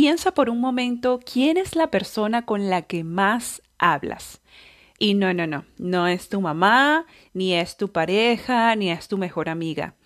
Piensa 0.00 0.32
por 0.32 0.48
un 0.48 0.60
momento 0.60 1.20
quién 1.30 1.58
es 1.58 1.76
la 1.76 1.90
persona 1.90 2.46
con 2.46 2.70
la 2.70 2.80
que 2.80 3.04
más 3.04 3.60
hablas. 3.76 4.40
Y 4.98 5.12
no, 5.12 5.34
no, 5.34 5.46
no, 5.46 5.66
no 5.76 6.06
es 6.06 6.30
tu 6.30 6.40
mamá, 6.40 7.04
ni 7.34 7.52
es 7.52 7.76
tu 7.76 7.92
pareja, 7.92 8.74
ni 8.76 8.90
es 8.90 9.08
tu 9.08 9.18
mejor 9.18 9.50
amiga. 9.50 9.96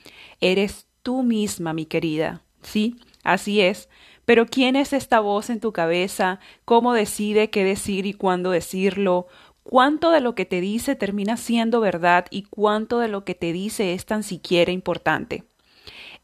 Eres 0.41 0.89
tú 1.05 1.23
misma, 1.23 1.75
mi 1.75 1.87
querida. 1.87 2.43
Sí, 2.61 2.97
así 3.23 3.61
es. 3.61 3.89
Pero 4.25 4.47
¿quién 4.47 4.75
es 4.75 4.93
esta 4.93 5.21
voz 5.21 5.49
en 5.49 5.61
tu 5.61 5.73
cabeza? 5.73 6.41
¿Cómo 6.65 6.93
decide 6.93 7.51
qué 7.51 7.63
decir 7.63 8.05
y 8.05 8.15
cuándo 8.15 8.51
decirlo? 8.51 9.29
¿Cuánto 9.63 10.11
de 10.11 10.21
lo 10.21 10.35
que 10.35 10.45
te 10.45 10.61
dice 10.61 10.97
termina 10.97 11.37
siendo 11.37 11.79
verdad 11.79 12.27
y 12.31 12.43
cuánto 12.51 12.99
de 12.99 13.07
lo 13.07 13.25
que 13.25 13.37
te 13.37 13.53
dice 13.53 13.95
es 13.95 14.07
tan 14.07 14.25
siquiera 14.25 14.73
importante? 14.73 15.45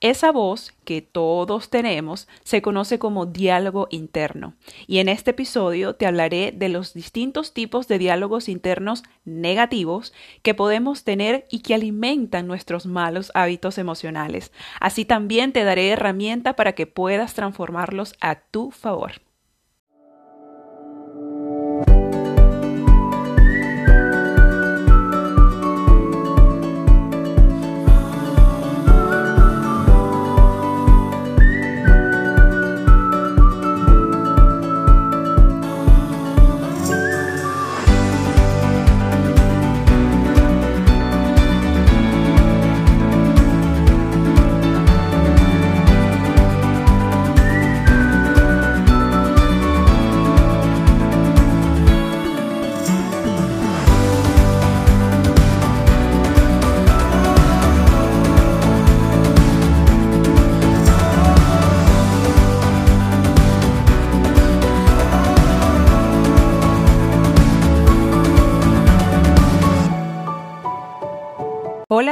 Esa 0.01 0.33
voz 0.33 0.73
que 0.87 1.03
todos 1.03 1.69
tenemos 1.69 2.27
se 2.43 2.63
conoce 2.63 2.99
como 2.99 3.27
diálogo 3.27 3.87
interno 3.91 4.55
y 4.87 4.99
en 4.99 5.11
este 5.11 5.33
episodio 5.33 5.95
te 5.95 6.07
hablaré 6.07 6.53
de 6.53 6.71
los 6.71 6.95
distintos 6.95 7.53
tipos 7.53 7.87
de 7.87 7.99
diálogos 7.99 8.49
internos 8.49 9.03
negativos 9.27 10.15
que 10.43 10.55
podemos 10.55 11.05
tener 11.05 11.47
y 11.51 11.59
que 11.59 11.75
alimentan 11.75 12.47
nuestros 12.47 12.87
malos 12.87 13.31
hábitos 13.35 13.77
emocionales. 13.77 14.53
Así 14.81 15.05
también 15.05 15.53
te 15.53 15.65
daré 15.65 15.91
herramienta 15.91 16.57
para 16.57 16.73
que 16.73 16.87
puedas 16.87 17.35
transformarlos 17.35 18.15
a 18.23 18.37
tu 18.37 18.71
favor. 18.71 19.21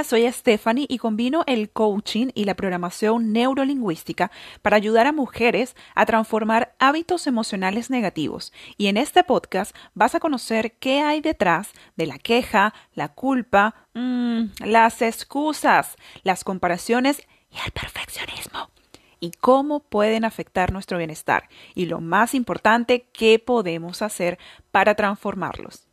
Soy 0.08 0.30
Stephanie 0.32 0.86
y 0.88 0.96
combino 0.96 1.44
el 1.46 1.70
coaching 1.70 2.28
y 2.34 2.44
la 2.46 2.54
programación 2.54 3.32
neurolingüística 3.34 4.30
para 4.62 4.76
ayudar 4.76 5.06
a 5.06 5.12
mujeres 5.12 5.76
a 5.94 6.06
transformar 6.06 6.74
hábitos 6.78 7.26
emocionales 7.26 7.90
negativos. 7.90 8.54
Y 8.78 8.86
en 8.86 8.96
este 8.96 9.22
podcast 9.22 9.76
vas 9.92 10.14
a 10.14 10.20
conocer 10.20 10.72
qué 10.78 11.02
hay 11.02 11.20
detrás 11.20 11.72
de 11.96 12.06
la 12.06 12.18
queja, 12.18 12.72
la 12.94 13.08
culpa, 13.08 13.74
mmm, 13.92 14.44
las 14.64 15.02
excusas, 15.02 15.96
las 16.22 16.42
comparaciones 16.42 17.22
y 17.50 17.58
el 17.66 17.72
perfeccionismo. 17.72 18.70
Y 19.20 19.32
cómo 19.32 19.80
pueden 19.80 20.24
afectar 20.24 20.72
nuestro 20.72 20.96
bienestar. 20.96 21.50
Y 21.74 21.84
lo 21.84 22.00
más 22.00 22.34
importante, 22.34 23.08
qué 23.12 23.38
podemos 23.38 24.00
hacer 24.00 24.38
para 24.70 24.94
transformarlos. 24.94 25.88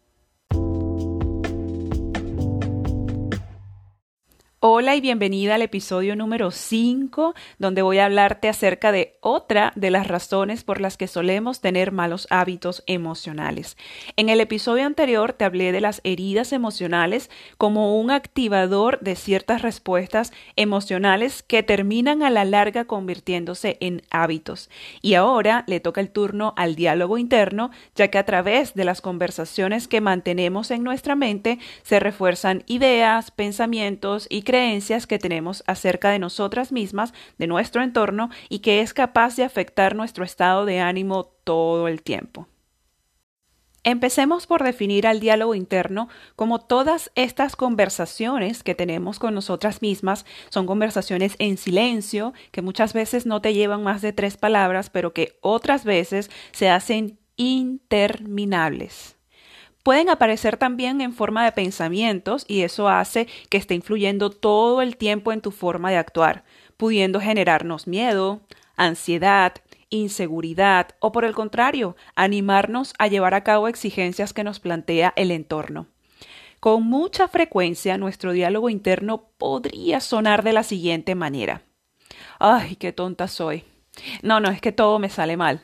Hola 4.67 4.95
y 4.95 4.99
bienvenida 4.99 5.53
al 5.53 5.61
episodio 5.61 6.15
número 6.15 6.49
5, 6.49 7.35
donde 7.59 7.83
voy 7.83 7.99
a 7.99 8.05
hablarte 8.05 8.49
acerca 8.49 8.91
de 8.91 9.15
otra 9.21 9.71
de 9.75 9.91
las 9.91 10.07
razones 10.07 10.63
por 10.63 10.81
las 10.81 10.97
que 10.97 11.07
solemos 11.07 11.61
tener 11.61 11.91
malos 11.91 12.25
hábitos 12.31 12.81
emocionales. 12.87 13.77
En 14.15 14.27
el 14.27 14.41
episodio 14.41 14.87
anterior 14.87 15.33
te 15.33 15.45
hablé 15.45 15.71
de 15.71 15.81
las 15.81 16.01
heridas 16.03 16.51
emocionales 16.51 17.29
como 17.59 17.99
un 18.01 18.09
activador 18.09 18.99
de 19.01 19.15
ciertas 19.15 19.61
respuestas 19.61 20.33
emocionales 20.55 21.43
que 21.43 21.61
terminan 21.61 22.23
a 22.23 22.31
la 22.31 22.43
larga 22.43 22.85
convirtiéndose 22.85 23.77
en 23.81 24.01
hábitos. 24.09 24.71
Y 25.03 25.13
ahora 25.13 25.63
le 25.67 25.79
toca 25.79 26.01
el 26.01 26.09
turno 26.09 26.55
al 26.57 26.73
diálogo 26.73 27.19
interno, 27.19 27.69
ya 27.93 28.07
que 28.07 28.17
a 28.17 28.25
través 28.25 28.73
de 28.73 28.85
las 28.85 29.01
conversaciones 29.01 29.87
que 29.87 30.01
mantenemos 30.01 30.71
en 30.71 30.83
nuestra 30.83 31.13
mente 31.13 31.59
se 31.83 31.99
refuerzan 31.99 32.63
ideas, 32.65 33.29
pensamientos 33.29 34.25
y 34.27 34.41
creencias 34.41 34.54
creencias 34.55 35.05
que 35.05 35.19
tenemos 35.19 35.65
acerca 35.67 36.11
de 36.11 36.19
nosotras 36.19 36.71
mismas, 36.71 37.13
de 37.37 37.45
nuestro 37.45 37.83
entorno 37.83 38.29
y 38.47 38.59
que 38.59 38.79
es 38.79 38.93
capaz 38.93 39.35
de 39.35 39.43
afectar 39.43 39.97
nuestro 39.97 40.23
estado 40.23 40.63
de 40.63 40.79
ánimo 40.79 41.25
todo 41.43 41.89
el 41.89 42.01
tiempo. 42.01 42.47
Empecemos 43.83 44.47
por 44.47 44.63
definir 44.63 45.07
al 45.07 45.19
diálogo 45.19 45.55
interno 45.55 46.07
como 46.37 46.59
todas 46.59 47.11
estas 47.15 47.57
conversaciones 47.57 48.63
que 48.63 48.75
tenemos 48.75 49.19
con 49.19 49.35
nosotras 49.35 49.81
mismas. 49.81 50.25
Son 50.47 50.65
conversaciones 50.65 51.35
en 51.37 51.57
silencio, 51.57 52.31
que 52.51 52.61
muchas 52.61 52.93
veces 52.93 53.25
no 53.25 53.41
te 53.41 53.53
llevan 53.53 53.83
más 53.83 54.01
de 54.01 54.13
tres 54.13 54.37
palabras, 54.37 54.89
pero 54.89 55.11
que 55.11 55.37
otras 55.41 55.83
veces 55.83 56.31
se 56.53 56.69
hacen 56.69 57.19
interminables. 57.35 59.14
Pueden 59.85 60.09
aparecer 60.09 60.57
también 60.57 60.99
en 60.99 61.13
forma 61.13 61.45
de 61.45 61.51
pensamientos 61.51 62.43
y 62.47 62.61
eso 62.61 62.89
hace 62.89 63.27
que 63.51 63.57
esté 63.57 63.75
influyendo 63.75 64.31
todo 64.31 64.81
el 64.81 64.97
tiempo 64.97 65.31
en 65.31 65.41
tu 65.41 65.51
forma 65.51 65.91
de 65.91 65.97
actuar, 65.97 66.43
pudiendo 66.75 67.21
generarnos 67.21 67.85
miedo, 67.85 68.41
ansiedad, 68.77 69.53
inseguridad 69.91 70.95
o 70.99 71.11
por 71.11 71.23
el 71.23 71.35
contrario, 71.35 71.95
animarnos 72.15 72.95
a 72.97 73.05
llevar 73.05 73.35
a 73.35 73.43
cabo 73.43 73.67
exigencias 73.67 74.33
que 74.33 74.43
nos 74.43 74.59
plantea 74.59 75.13
el 75.15 75.29
entorno. 75.29 75.85
Con 76.59 76.81
mucha 76.81 77.27
frecuencia 77.27 77.99
nuestro 77.99 78.31
diálogo 78.31 78.71
interno 78.71 79.29
podría 79.37 79.99
sonar 79.99 80.41
de 80.41 80.53
la 80.53 80.63
siguiente 80.63 81.13
manera. 81.13 81.61
Ay, 82.39 82.75
qué 82.77 82.91
tonta 82.91 83.27
soy. 83.27 83.63
No, 84.23 84.39
no, 84.39 84.49
es 84.49 84.61
que 84.61 84.71
todo 84.71 84.97
me 84.97 85.09
sale 85.09 85.37
mal. 85.37 85.61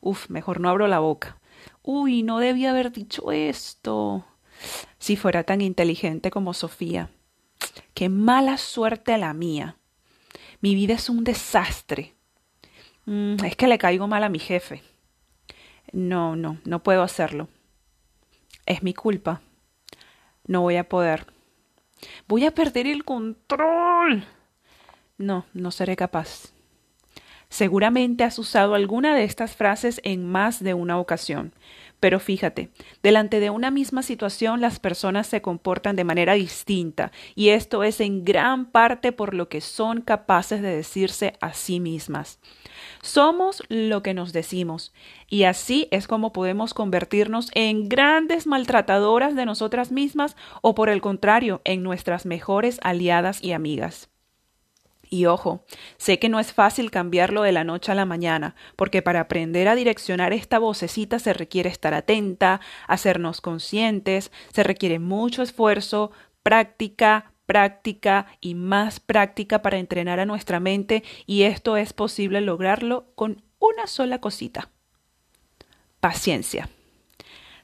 Uf, 0.00 0.30
mejor 0.30 0.60
no 0.60 0.68
abro 0.68 0.86
la 0.86 1.00
boca 1.00 1.38
uy, 1.84 2.22
no 2.24 2.38
debía 2.38 2.70
haber 2.70 2.90
dicho 2.90 3.30
esto. 3.30 4.26
Si 4.98 5.16
fuera 5.16 5.44
tan 5.44 5.60
inteligente 5.60 6.30
como 6.30 6.54
Sofía. 6.54 7.10
Qué 7.92 8.08
mala 8.08 8.58
suerte 8.58 9.16
la 9.18 9.34
mía. 9.34 9.76
Mi 10.60 10.74
vida 10.74 10.94
es 10.94 11.08
un 11.08 11.22
desastre. 11.22 12.14
Mm, 13.04 13.36
es 13.44 13.54
que 13.54 13.68
le 13.68 13.78
caigo 13.78 14.08
mal 14.08 14.24
a 14.24 14.28
mi 14.28 14.38
jefe. 14.38 14.82
No, 15.92 16.34
no, 16.34 16.58
no 16.64 16.82
puedo 16.82 17.02
hacerlo. 17.02 17.48
Es 18.66 18.82
mi 18.82 18.94
culpa. 18.94 19.42
No 20.46 20.62
voy 20.62 20.76
a 20.76 20.88
poder. 20.88 21.26
Voy 22.26 22.46
a 22.46 22.54
perder 22.54 22.86
el 22.86 23.04
control. 23.04 24.24
No, 25.18 25.44
no 25.52 25.70
seré 25.70 25.96
capaz. 25.96 26.53
Seguramente 27.54 28.24
has 28.24 28.36
usado 28.40 28.74
alguna 28.74 29.14
de 29.14 29.22
estas 29.22 29.54
frases 29.54 30.00
en 30.02 30.26
más 30.26 30.60
de 30.60 30.74
una 30.74 30.98
ocasión. 30.98 31.54
Pero 32.00 32.18
fíjate, 32.18 32.70
delante 33.00 33.38
de 33.38 33.50
una 33.50 33.70
misma 33.70 34.02
situación 34.02 34.60
las 34.60 34.80
personas 34.80 35.28
se 35.28 35.40
comportan 35.40 35.94
de 35.94 36.02
manera 36.02 36.34
distinta 36.34 37.12
y 37.36 37.50
esto 37.50 37.84
es 37.84 38.00
en 38.00 38.24
gran 38.24 38.66
parte 38.72 39.12
por 39.12 39.34
lo 39.34 39.48
que 39.48 39.60
son 39.60 40.00
capaces 40.00 40.62
de 40.62 40.74
decirse 40.74 41.34
a 41.40 41.54
sí 41.54 41.78
mismas. 41.78 42.40
Somos 43.02 43.62
lo 43.68 44.02
que 44.02 44.14
nos 44.14 44.32
decimos 44.32 44.92
y 45.28 45.44
así 45.44 45.86
es 45.92 46.08
como 46.08 46.32
podemos 46.32 46.74
convertirnos 46.74 47.50
en 47.54 47.88
grandes 47.88 48.48
maltratadoras 48.48 49.36
de 49.36 49.46
nosotras 49.46 49.92
mismas 49.92 50.34
o 50.60 50.74
por 50.74 50.88
el 50.88 51.00
contrario, 51.00 51.62
en 51.64 51.84
nuestras 51.84 52.26
mejores 52.26 52.80
aliadas 52.82 53.40
y 53.44 53.52
amigas. 53.52 54.08
Y 55.14 55.26
ojo, 55.26 55.64
sé 55.96 56.18
que 56.18 56.28
no 56.28 56.40
es 56.40 56.52
fácil 56.52 56.90
cambiarlo 56.90 57.42
de 57.42 57.52
la 57.52 57.62
noche 57.62 57.92
a 57.92 57.94
la 57.94 58.04
mañana, 58.04 58.56
porque 58.74 59.00
para 59.00 59.20
aprender 59.20 59.68
a 59.68 59.76
direccionar 59.76 60.32
esta 60.32 60.58
vocecita 60.58 61.20
se 61.20 61.32
requiere 61.32 61.70
estar 61.70 61.94
atenta, 61.94 62.60
hacernos 62.88 63.40
conscientes, 63.40 64.32
se 64.52 64.64
requiere 64.64 64.98
mucho 64.98 65.44
esfuerzo, 65.44 66.10
práctica, 66.42 67.30
práctica 67.46 68.26
y 68.40 68.56
más 68.56 68.98
práctica 68.98 69.62
para 69.62 69.78
entrenar 69.78 70.18
a 70.18 70.26
nuestra 70.26 70.58
mente 70.58 71.04
y 71.26 71.44
esto 71.44 71.76
es 71.76 71.92
posible 71.92 72.40
lograrlo 72.40 73.06
con 73.14 73.40
una 73.60 73.86
sola 73.86 74.20
cosita. 74.20 74.70
Paciencia. 76.00 76.68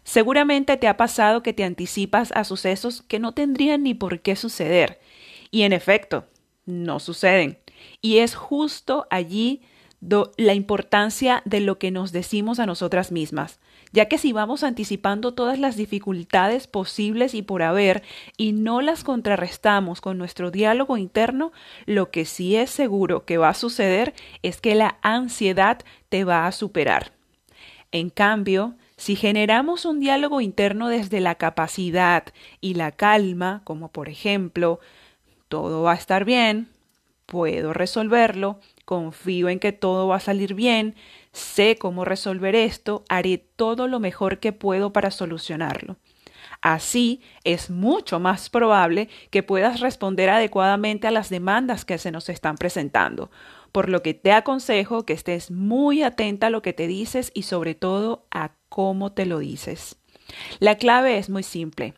Seguramente 0.04 0.76
te 0.76 0.86
ha 0.86 0.96
pasado 0.96 1.42
que 1.42 1.52
te 1.52 1.64
anticipas 1.64 2.30
a 2.30 2.44
sucesos 2.44 3.02
que 3.02 3.18
no 3.18 3.34
tendrían 3.34 3.82
ni 3.82 3.94
por 3.94 4.20
qué 4.20 4.36
suceder. 4.36 5.00
Y 5.50 5.62
en 5.62 5.72
efecto, 5.72 6.28
no 6.66 7.00
suceden. 7.00 7.58
Y 8.00 8.18
es 8.18 8.34
justo 8.34 9.06
allí 9.10 9.62
la 10.36 10.54
importancia 10.54 11.42
de 11.44 11.60
lo 11.60 11.78
que 11.78 11.90
nos 11.90 12.10
decimos 12.10 12.58
a 12.58 12.66
nosotras 12.66 13.12
mismas, 13.12 13.60
ya 13.92 14.06
que 14.06 14.16
si 14.16 14.32
vamos 14.32 14.62
anticipando 14.62 15.34
todas 15.34 15.58
las 15.58 15.76
dificultades 15.76 16.66
posibles 16.66 17.34
y 17.34 17.42
por 17.42 17.62
haber 17.62 18.02
y 18.38 18.52
no 18.52 18.80
las 18.80 19.04
contrarrestamos 19.04 20.00
con 20.00 20.16
nuestro 20.16 20.50
diálogo 20.50 20.96
interno, 20.96 21.52
lo 21.84 22.10
que 22.10 22.24
sí 22.24 22.56
es 22.56 22.70
seguro 22.70 23.26
que 23.26 23.36
va 23.36 23.50
a 23.50 23.54
suceder 23.54 24.14
es 24.42 24.60
que 24.60 24.74
la 24.74 24.98
ansiedad 25.02 25.80
te 26.08 26.24
va 26.24 26.46
a 26.46 26.52
superar. 26.52 27.12
En 27.92 28.08
cambio, 28.08 28.76
si 28.96 29.16
generamos 29.16 29.84
un 29.84 30.00
diálogo 30.00 30.40
interno 30.40 30.88
desde 30.88 31.20
la 31.20 31.34
capacidad 31.34 32.24
y 32.60 32.74
la 32.74 32.92
calma, 32.92 33.60
como 33.64 33.88
por 33.88 34.08
ejemplo, 34.08 34.80
todo 35.50 35.82
va 35.82 35.92
a 35.92 35.96
estar 35.96 36.24
bien, 36.24 36.68
puedo 37.26 37.72
resolverlo, 37.72 38.60
confío 38.84 39.48
en 39.48 39.58
que 39.58 39.72
todo 39.72 40.06
va 40.06 40.16
a 40.16 40.20
salir 40.20 40.54
bien, 40.54 40.94
sé 41.32 41.76
cómo 41.76 42.04
resolver 42.04 42.54
esto, 42.54 43.04
haré 43.08 43.38
todo 43.56 43.88
lo 43.88 44.00
mejor 44.00 44.38
que 44.38 44.52
puedo 44.52 44.92
para 44.92 45.10
solucionarlo. 45.10 45.96
Así 46.62 47.20
es 47.42 47.68
mucho 47.68 48.20
más 48.20 48.48
probable 48.48 49.08
que 49.30 49.42
puedas 49.42 49.80
responder 49.80 50.30
adecuadamente 50.30 51.08
a 51.08 51.10
las 51.10 51.30
demandas 51.30 51.84
que 51.84 51.98
se 51.98 52.12
nos 52.12 52.28
están 52.28 52.56
presentando, 52.56 53.30
por 53.72 53.88
lo 53.88 54.02
que 54.02 54.14
te 54.14 54.32
aconsejo 54.32 55.04
que 55.04 55.14
estés 55.14 55.50
muy 55.50 56.04
atenta 56.04 56.46
a 56.46 56.50
lo 56.50 56.62
que 56.62 56.72
te 56.72 56.86
dices 56.86 57.32
y 57.34 57.42
sobre 57.42 57.74
todo 57.74 58.26
a 58.30 58.52
cómo 58.68 59.12
te 59.12 59.26
lo 59.26 59.40
dices. 59.40 59.96
La 60.60 60.76
clave 60.76 61.18
es 61.18 61.28
muy 61.28 61.42
simple. 61.42 61.94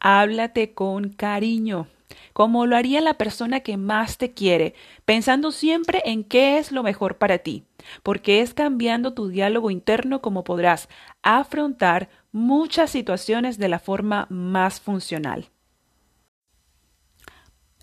Háblate 0.00 0.74
con 0.74 1.08
cariño 1.08 1.88
como 2.32 2.66
lo 2.66 2.76
haría 2.76 3.00
la 3.00 3.14
persona 3.14 3.60
que 3.60 3.76
más 3.76 4.18
te 4.18 4.32
quiere, 4.32 4.74
pensando 5.04 5.52
siempre 5.52 6.02
en 6.04 6.24
qué 6.24 6.58
es 6.58 6.72
lo 6.72 6.82
mejor 6.82 7.18
para 7.18 7.38
ti, 7.38 7.64
porque 8.02 8.40
es 8.40 8.54
cambiando 8.54 9.14
tu 9.14 9.28
diálogo 9.28 9.70
interno 9.70 10.20
como 10.20 10.44
podrás 10.44 10.88
afrontar 11.22 12.08
muchas 12.32 12.90
situaciones 12.90 13.58
de 13.58 13.68
la 13.68 13.78
forma 13.78 14.26
más 14.30 14.80
funcional. 14.80 15.50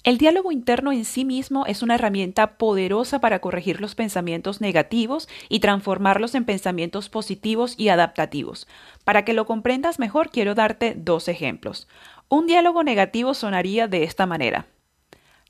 El 0.03 0.17
diálogo 0.17 0.51
interno 0.51 0.91
en 0.91 1.05
sí 1.05 1.25
mismo 1.25 1.67
es 1.67 1.83
una 1.83 1.93
herramienta 1.93 2.57
poderosa 2.57 3.21
para 3.21 3.39
corregir 3.39 3.79
los 3.79 3.93
pensamientos 3.93 4.59
negativos 4.59 5.29
y 5.47 5.59
transformarlos 5.59 6.33
en 6.33 6.43
pensamientos 6.43 7.09
positivos 7.09 7.75
y 7.77 7.89
adaptativos. 7.89 8.67
Para 9.03 9.23
que 9.23 9.33
lo 9.33 9.45
comprendas 9.45 9.99
mejor, 9.99 10.31
quiero 10.31 10.55
darte 10.55 10.95
dos 10.97 11.27
ejemplos. 11.27 11.87
Un 12.29 12.47
diálogo 12.47 12.83
negativo 12.83 13.35
sonaría 13.35 13.87
de 13.87 14.03
esta 14.03 14.25
manera. 14.25 14.65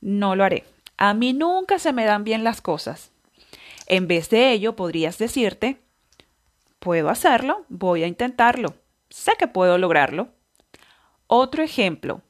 No 0.02 0.36
lo 0.36 0.44
haré. 0.44 0.66
A 0.98 1.14
mí 1.14 1.32
nunca 1.32 1.80
se 1.80 1.94
me 1.94 2.04
dan 2.04 2.26
bien 2.26 2.44
las 2.44 2.60
cosas. 2.60 3.12
En 3.88 4.08
vez 4.08 4.30
de 4.30 4.52
ello, 4.52 4.76
podrías 4.76 5.18
decirte, 5.18 5.78
puedo 6.80 7.10
hacerlo, 7.10 7.66
voy 7.70 8.04
a 8.04 8.08
intentarlo. 8.08 8.74
Sé 9.10 9.34
que 9.40 9.48
puedo 9.48 9.78
lograrlo. 9.78 10.30
Otro 11.28 11.64
ejemplo. 11.64 12.22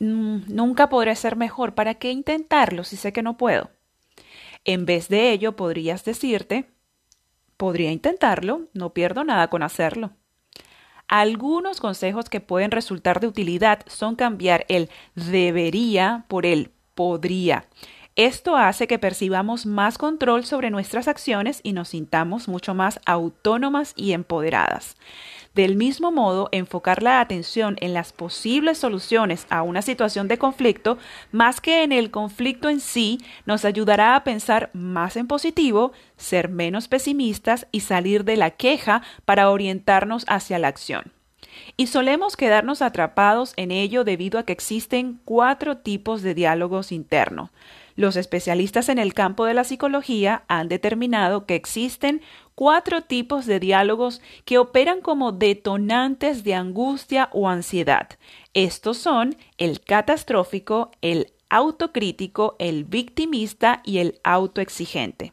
Mm, 0.00 0.42
nunca 0.48 0.88
podré 0.88 1.14
ser 1.16 1.36
mejor. 1.36 1.74
¿Para 1.74 1.94
qué 1.94 2.10
intentarlo 2.10 2.84
si 2.84 2.96
sé 2.96 3.12
que 3.12 3.22
no 3.22 3.36
puedo? 3.36 3.70
En 4.64 4.86
vez 4.86 5.08
de 5.08 5.32
ello, 5.32 5.56
podrías 5.56 6.04
decirte, 6.04 6.68
podría 7.56 7.90
intentarlo, 7.92 8.68
no 8.74 8.92
pierdo 8.92 9.24
nada 9.24 9.48
con 9.48 9.62
hacerlo. 9.62 10.12
Algunos 11.08 11.80
consejos 11.80 12.28
que 12.28 12.40
pueden 12.40 12.70
resultar 12.70 13.18
de 13.20 13.28
utilidad 13.28 13.80
son 13.86 14.14
cambiar 14.14 14.66
el 14.68 14.90
debería 15.14 16.26
por 16.28 16.44
el 16.44 16.70
podría. 16.94 17.66
Esto 18.14 18.56
hace 18.56 18.88
que 18.88 18.98
percibamos 18.98 19.64
más 19.64 19.96
control 19.96 20.44
sobre 20.44 20.70
nuestras 20.70 21.08
acciones 21.08 21.60
y 21.62 21.72
nos 21.72 21.90
sintamos 21.90 22.48
mucho 22.48 22.74
más 22.74 23.00
autónomas 23.06 23.92
y 23.96 24.12
empoderadas. 24.12 24.96
Del 25.58 25.74
mismo 25.74 26.12
modo, 26.12 26.48
enfocar 26.52 27.02
la 27.02 27.20
atención 27.20 27.78
en 27.80 27.92
las 27.92 28.12
posibles 28.12 28.78
soluciones 28.78 29.44
a 29.50 29.62
una 29.62 29.82
situación 29.82 30.28
de 30.28 30.38
conflicto, 30.38 30.98
más 31.32 31.60
que 31.60 31.82
en 31.82 31.90
el 31.90 32.12
conflicto 32.12 32.68
en 32.68 32.78
sí, 32.78 33.18
nos 33.44 33.64
ayudará 33.64 34.14
a 34.14 34.22
pensar 34.22 34.70
más 34.72 35.16
en 35.16 35.26
positivo, 35.26 35.90
ser 36.16 36.48
menos 36.48 36.86
pesimistas 36.86 37.66
y 37.72 37.80
salir 37.80 38.22
de 38.22 38.36
la 38.36 38.52
queja 38.52 39.02
para 39.24 39.50
orientarnos 39.50 40.24
hacia 40.28 40.60
la 40.60 40.68
acción. 40.68 41.12
Y 41.76 41.88
solemos 41.88 42.36
quedarnos 42.36 42.80
atrapados 42.80 43.52
en 43.56 43.72
ello 43.72 44.04
debido 44.04 44.38
a 44.38 44.44
que 44.44 44.52
existen 44.52 45.18
cuatro 45.24 45.78
tipos 45.78 46.22
de 46.22 46.34
diálogos 46.34 46.92
internos. 46.92 47.50
Los 47.98 48.14
especialistas 48.14 48.88
en 48.90 48.98
el 49.00 49.12
campo 49.12 49.44
de 49.44 49.54
la 49.54 49.64
psicología 49.64 50.44
han 50.46 50.68
determinado 50.68 51.46
que 51.46 51.56
existen 51.56 52.22
cuatro 52.54 53.02
tipos 53.02 53.44
de 53.44 53.58
diálogos 53.58 54.22
que 54.44 54.58
operan 54.58 55.00
como 55.00 55.32
detonantes 55.32 56.44
de 56.44 56.54
angustia 56.54 57.28
o 57.32 57.48
ansiedad. 57.48 58.08
Estos 58.54 58.98
son 58.98 59.36
el 59.56 59.80
catastrófico, 59.80 60.92
el 61.00 61.32
autocrítico, 61.50 62.54
el 62.60 62.84
victimista 62.84 63.82
y 63.84 63.98
el 63.98 64.20
autoexigente. 64.22 65.32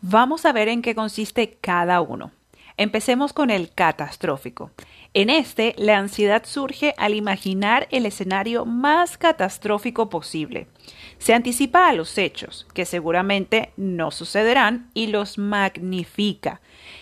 Vamos 0.00 0.46
a 0.46 0.52
ver 0.52 0.68
en 0.68 0.82
qué 0.82 0.94
consiste 0.94 1.58
cada 1.60 2.00
uno. 2.02 2.30
Empecemos 2.78 3.32
con 3.32 3.50
el 3.50 3.72
catastrófico. 3.72 4.70
En 5.12 5.30
este, 5.30 5.74
la 5.78 5.98
ansiedad 5.98 6.44
surge 6.46 6.94
al 6.96 7.14
imaginar 7.14 7.88
el 7.90 8.06
escenario 8.06 8.64
más 8.66 9.18
catastrófico 9.18 10.08
posible. 10.08 10.68
Se 11.18 11.34
anticipa 11.34 11.88
a 11.88 11.92
los 11.92 12.16
hechos, 12.18 12.68
que 12.74 12.84
seguramente 12.84 13.72
no 13.76 14.12
sucederán, 14.12 14.90
y 14.94 15.08
los 15.08 15.38
magnifica. 15.38 16.60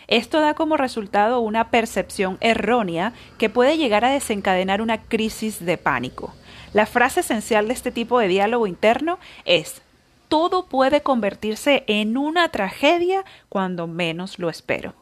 Esto 0.09 0.41
da 0.41 0.55
como 0.55 0.79
resultado 0.79 1.41
una 1.41 1.69
percepción 1.69 2.39
errónea 2.41 3.13
que 3.37 3.51
puede 3.51 3.77
llegar 3.77 4.07
a 4.07 4.11
desencadenar 4.11 4.81
una 4.81 5.03
crisis 5.03 5.63
de 5.63 5.77
pánico. 5.77 6.35
La 6.73 6.87
frase 6.87 7.21
esencial 7.21 7.69
de 7.69 7.75
este 7.75 7.91
tipo 7.91 8.19
de 8.19 8.29
diálogo 8.29 8.67
interno 8.67 9.19
es 9.45 9.83
todo 10.29 10.69
puede 10.69 11.03
convertirse 11.03 11.85
en 11.87 12.17
una 12.17 12.49
tragedia 12.49 13.27
cuando 13.51 13.87
menos 13.87 14.39
lo 14.39 14.49
espero. 14.49 14.95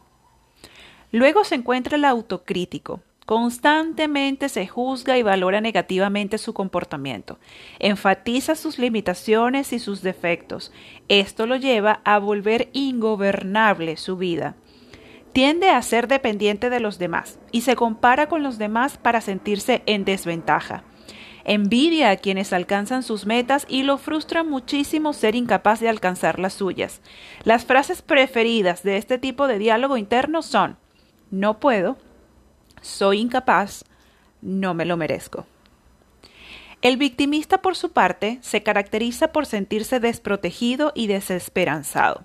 Luego 1.15 1.45
se 1.45 1.55
encuentra 1.55 1.95
el 1.95 2.05
autocrítico. 2.07 3.01
Constantemente 3.25 4.49
se 4.49 4.67
juzga 4.67 5.17
y 5.17 5.23
valora 5.23 5.61
negativamente 5.61 6.39
su 6.39 6.55
comportamiento. 6.55 7.39
Enfatiza 7.79 8.57
sus 8.57 8.81
limitaciones 8.81 9.73
y 9.73 9.79
sus 9.79 10.03
defectos. 10.03 10.73
Esto 11.07 11.47
lo 11.47 11.55
lleva 11.55 12.01
a 12.03 12.19
volver 12.19 12.69
ingobernable 12.73 13.97
su 13.97 14.17
vida. 14.17 14.57
Tiende 15.33 15.71
a 15.71 15.81
ser 15.83 16.09
dependiente 16.09 16.69
de 16.69 16.81
los 16.81 16.99
demás 16.99 17.39
y 17.53 17.61
se 17.61 17.77
compara 17.77 18.29
con 18.29 18.43
los 18.43 18.59
demás 18.59 18.99
para 18.99 19.21
sentirse 19.21 19.85
en 19.87 20.05
desventaja. 20.05 20.83
Envidia 21.45 22.11
a 22.11 22.17
quienes 22.17 22.53
alcanzan 22.53 23.05
sus 23.05 23.25
metas 23.25 23.67
y 23.69 23.85
lo 23.85 23.99
frustra 23.99 24.43
muchísimo 24.43 25.13
ser 25.13 25.37
incapaz 25.37 25.79
de 25.79 25.89
alcanzar 25.89 26.41
las 26.41 26.55
suyas. 26.55 27.01
Las 27.45 27.67
frases 27.67 28.03
preferidas 28.03 28.83
de 28.83 28.97
este 28.97 29.19
tipo 29.19 29.47
de 29.47 29.61
diálogo 29.61 29.97
interno 29.97 30.43
son 30.43 30.83
no 31.41 31.61
puedo, 31.61 31.97
soy 32.81 33.21
incapaz, 33.21 33.85
no 34.41 34.75
me 34.75 34.85
lo 34.85 34.97
merezco. 34.97 35.47
El 36.83 36.97
victimista, 36.97 37.63
por 37.63 37.77
su 37.77 37.93
parte, 37.93 38.39
se 38.43 38.63
caracteriza 38.63 39.33
por 39.33 39.47
sentirse 39.47 40.01
desprotegido 40.01 40.93
y 40.95 41.07
desesperanzado. 41.07 42.25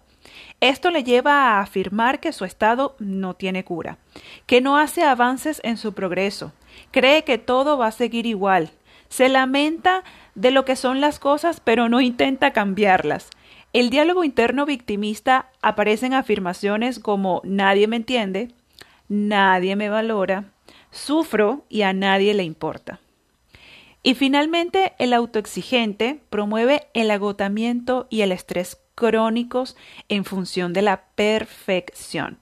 Esto 0.59 0.91
le 0.91 1.03
lleva 1.03 1.33
a 1.33 1.61
afirmar 1.61 2.19
que 2.19 2.33
su 2.33 2.43
estado 2.43 2.95
no 2.99 3.35
tiene 3.35 3.63
cura, 3.63 3.97
que 4.45 4.59
no 4.59 4.77
hace 4.77 5.03
avances 5.03 5.61
en 5.63 5.77
su 5.77 5.93
progreso, 5.93 6.51
cree 6.91 7.23
que 7.23 7.37
todo 7.37 7.77
va 7.77 7.87
a 7.87 7.91
seguir 7.91 8.25
igual, 8.25 8.71
se 9.07 9.29
lamenta 9.29 10.03
de 10.35 10.51
lo 10.51 10.65
que 10.65 10.75
son 10.75 11.01
las 11.01 11.19
cosas 11.19 11.61
pero 11.61 11.89
no 11.89 12.01
intenta 12.01 12.51
cambiarlas. 12.51 13.29
El 13.71 13.89
diálogo 13.89 14.23
interno 14.23 14.65
victimista 14.65 15.49
aparece 15.61 16.07
en 16.07 16.13
afirmaciones 16.13 16.99
como 16.99 17.41
nadie 17.43 17.87
me 17.87 17.95
entiende, 17.95 18.49
nadie 19.09 19.75
me 19.75 19.89
valora, 19.89 20.45
sufro 20.91 21.65
y 21.67 21.81
a 21.81 21.93
nadie 21.93 22.33
le 22.33 22.43
importa. 22.43 22.99
Y 24.01 24.15
finalmente, 24.15 24.93
el 24.97 25.11
autoexigente 25.11 26.21
promueve 26.29 26.87
el 26.93 27.11
agotamiento 27.11 28.07
y 28.09 28.21
el 28.21 28.31
estrés 28.31 28.79
crónicos 28.95 29.75
en 30.07 30.23
función 30.23 30.71
de 30.71 30.81
la 30.81 31.03
perfección. 31.15 32.37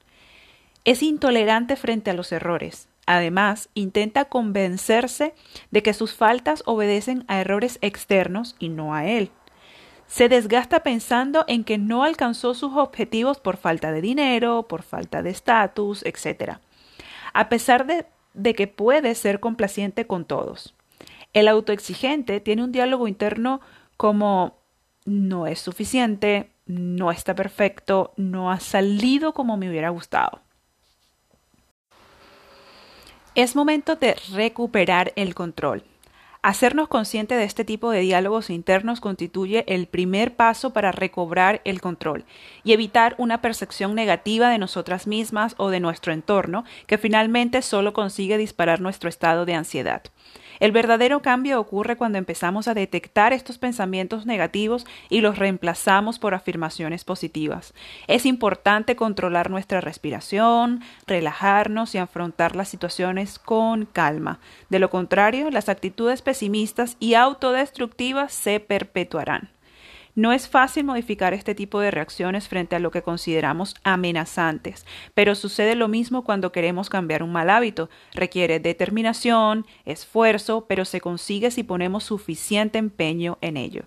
Es 0.86 1.02
intolerante 1.02 1.76
frente 1.76 2.12
a 2.12 2.14
los 2.14 2.32
errores. 2.32 2.90
Además, 3.08 3.70
intenta 3.74 4.26
convencerse 4.26 5.34
de 5.72 5.82
que 5.82 5.94
sus 5.94 6.14
faltas 6.14 6.62
obedecen 6.66 7.24
a 7.28 7.40
errores 7.40 7.80
externos 7.82 8.56
y 8.60 8.70
no 8.70 8.94
a 8.94 9.06
él. 9.06 9.32
Se 10.08 10.30
desgasta 10.30 10.82
pensando 10.82 11.44
en 11.48 11.64
que 11.64 11.78
no 11.78 12.04
alcanzó 12.04 12.54
sus 12.54 12.74
objetivos 12.74 13.40
por 13.40 13.58
falta 13.58 13.92
de 13.92 14.02
dinero, 14.02 14.68
por 14.68 14.82
falta 14.82 15.22
de 15.22 15.30
estatus, 15.30 16.04
etc. 16.06 16.58
A 17.34 17.50
pesar 17.50 17.86
de, 17.86 18.06
de 18.34 18.54
que 18.56 18.68
puede 18.68 19.14
ser 19.16 19.40
complaciente 19.40 20.08
con 20.08 20.26
todos. 20.26 20.76
El 21.34 21.48
autoexigente 21.48 22.40
tiene 22.40 22.64
un 22.64 22.72
diálogo 22.72 23.08
interno 23.08 23.60
como 23.98 24.58
no 25.06 25.46
es 25.48 25.60
suficiente, 25.60 26.52
no 26.66 27.12
está 27.12 27.36
perfecto, 27.36 28.14
no 28.16 28.52
ha 28.52 28.60
salido 28.60 29.34
como 29.34 29.58
me 29.58 29.70
hubiera 29.70 29.90
gustado. 29.90 30.42
Es 33.36 33.56
momento 33.56 33.96
de 33.96 34.16
recuperar 34.34 35.14
el 35.16 35.36
control. 35.36 35.84
Hacernos 36.48 36.88
consciente 36.88 37.36
de 37.36 37.44
este 37.44 37.66
tipo 37.66 37.92
de 37.92 38.00
diálogos 38.00 38.50
internos 38.50 39.02
constituye 39.02 39.66
el 39.68 39.86
primer 39.86 40.38
paso 40.38 40.72
para 40.72 40.94
recobrar 40.94 41.60
el 41.66 41.82
control 41.82 42.24
y 42.64 42.72
evitar 42.72 43.16
una 43.18 43.42
percepción 43.42 43.96
negativa 43.96 44.50
de 44.50 44.58
nosotras 44.58 45.08
mismas 45.08 45.56
o 45.58 45.72
de 45.72 45.82
nuestro 45.82 46.14
entorno 46.14 46.64
que 46.86 46.98
finalmente 46.98 47.62
solo 47.62 47.92
consigue 47.92 48.38
disparar 48.38 48.80
nuestro 48.80 49.10
estado 49.10 49.46
de 49.46 49.56
ansiedad. 49.56 50.04
El 50.60 50.72
verdadero 50.72 51.22
cambio 51.22 51.60
ocurre 51.60 51.98
cuando 51.98 52.18
empezamos 52.18 52.68
a 52.68 52.74
detectar 52.74 53.34
estos 53.34 53.58
pensamientos 53.58 54.26
negativos 54.26 54.86
y 55.10 55.22
los 55.22 55.38
reemplazamos 55.38 56.20
por 56.20 56.34
afirmaciones 56.34 57.04
positivas. 57.04 57.74
Es 58.08 58.26
importante 58.26 58.96
controlar 58.96 59.50
nuestra 59.50 59.82
respiración, 59.82 60.82
relajarnos 61.06 61.96
y 61.96 61.98
afrontar 61.98 62.56
las 62.56 62.70
situaciones 62.70 63.40
con 63.40 63.86
calma. 63.86 64.40
De 64.70 64.80
lo 64.80 64.90
contrario, 64.90 65.50
las 65.52 65.70
actitudes 65.70 66.22
pesimistas 66.22 66.98
y 67.00 67.14
autodestructivas 67.14 68.34
se 68.34 68.60
perpetuarán. 68.60 69.50
No 70.18 70.34
es 70.34 70.50
fácil 70.50 70.84
modificar 70.84 71.36
este 71.36 71.54
tipo 71.54 71.80
de 71.80 71.92
reacciones 71.92 72.48
frente 72.48 72.76
a 72.76 72.80
lo 72.80 72.90
que 72.90 73.04
consideramos 73.04 73.76
amenazantes, 73.84 74.84
pero 75.14 75.36
sucede 75.36 75.76
lo 75.76 75.90
mismo 75.90 76.24
cuando 76.24 76.52
queremos 76.52 76.90
cambiar 76.90 77.22
un 77.22 77.32
mal 77.32 77.52
hábito. 77.52 77.92
Requiere 78.16 78.60
determinación, 78.60 79.68
esfuerzo, 79.86 80.66
pero 80.68 80.86
se 80.86 81.02
consigue 81.02 81.52
si 81.52 81.62
ponemos 81.62 82.04
suficiente 82.04 82.80
empeño 82.80 83.38
en 83.42 83.58
ello. 83.58 83.84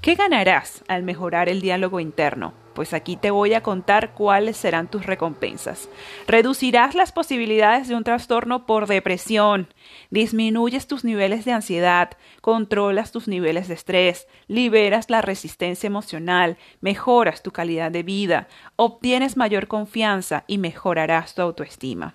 ¿Qué 0.00 0.14
ganarás 0.14 0.82
al 0.88 1.02
mejorar 1.02 1.50
el 1.50 1.60
diálogo 1.60 2.00
interno? 2.00 2.54
Pues 2.72 2.94
aquí 2.94 3.16
te 3.16 3.30
voy 3.30 3.52
a 3.52 3.62
contar 3.62 4.14
cuáles 4.14 4.56
serán 4.56 4.88
tus 4.88 5.04
recompensas. 5.04 5.90
Reducirás 6.26 6.94
las 6.94 7.12
posibilidades 7.12 7.86
de 7.86 7.94
un 7.94 8.02
trastorno 8.02 8.64
por 8.64 8.86
depresión, 8.86 9.68
disminuyes 10.08 10.86
tus 10.86 11.04
niveles 11.04 11.44
de 11.44 11.52
ansiedad, 11.52 12.12
controlas 12.40 13.12
tus 13.12 13.28
niveles 13.28 13.68
de 13.68 13.74
estrés, 13.74 14.26
liberas 14.48 15.10
la 15.10 15.20
resistencia 15.20 15.88
emocional, 15.88 16.56
mejoras 16.80 17.42
tu 17.42 17.50
calidad 17.50 17.90
de 17.90 18.02
vida, 18.02 18.48
obtienes 18.76 19.36
mayor 19.36 19.66
confianza 19.66 20.44
y 20.46 20.56
mejorarás 20.56 21.34
tu 21.34 21.42
autoestima. 21.42 22.14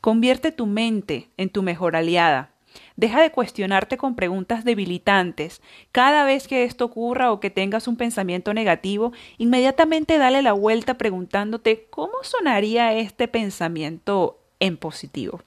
Convierte 0.00 0.50
tu 0.50 0.64
mente 0.64 1.28
en 1.36 1.50
tu 1.50 1.62
mejor 1.62 1.94
aliada 1.94 2.52
Deja 2.96 3.22
de 3.22 3.30
cuestionarte 3.30 3.96
con 3.96 4.14
preguntas 4.14 4.64
debilitantes. 4.64 5.62
Cada 5.92 6.24
vez 6.24 6.48
que 6.48 6.64
esto 6.64 6.84
ocurra 6.84 7.32
o 7.32 7.40
que 7.40 7.50
tengas 7.50 7.88
un 7.88 7.96
pensamiento 7.96 8.54
negativo, 8.54 9.12
inmediatamente 9.38 10.18
dale 10.18 10.42
la 10.42 10.52
vuelta 10.52 10.98
preguntándote 10.98 11.86
cómo 11.90 12.14
sonaría 12.22 12.92
este 12.94 13.28
pensamiento 13.28 14.38
en 14.60 14.76
positivo. 14.76 15.40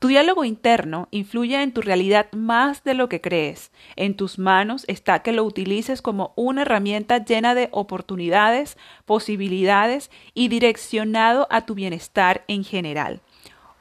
Tu 0.00 0.08
diálogo 0.08 0.46
interno 0.46 1.08
influye 1.10 1.62
en 1.62 1.72
tu 1.72 1.82
realidad 1.82 2.32
más 2.32 2.84
de 2.84 2.94
lo 2.94 3.10
que 3.10 3.20
crees. 3.20 3.70
En 3.96 4.16
tus 4.16 4.38
manos 4.38 4.86
está 4.88 5.18
que 5.18 5.32
lo 5.32 5.44
utilices 5.44 6.00
como 6.00 6.32
una 6.36 6.62
herramienta 6.62 7.22
llena 7.22 7.54
de 7.54 7.68
oportunidades, 7.70 8.78
posibilidades 9.04 10.10
y 10.32 10.48
direccionado 10.48 11.46
a 11.50 11.66
tu 11.66 11.74
bienestar 11.74 12.44
en 12.48 12.64
general. 12.64 13.20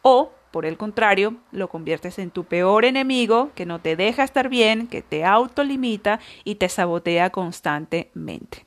O 0.02 0.32
por 0.52 0.66
el 0.66 0.78
contrario, 0.78 1.36
lo 1.52 1.70
conviertes 1.70 2.20
en 2.20 2.32
tu 2.32 2.44
peor 2.44 2.86
enemigo, 2.86 3.52
que 3.56 3.66
no 3.66 3.80
te 3.80 3.96
deja 3.96 4.24
estar 4.24 4.50
bien, 4.50 4.88
que 4.88 5.02
te 5.02 5.26
autolimita 5.26 6.20
y 6.44 6.56
te 6.56 6.70
sabotea 6.70 7.30
constantemente. 7.30 8.66